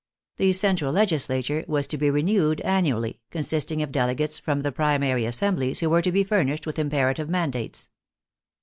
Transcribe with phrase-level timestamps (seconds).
[0.37, 5.25] The central legislature was to Be renewed an nually, consisting of delegates from the primary
[5.25, 7.87] assem blies, who were to be furnished with imperative mandates.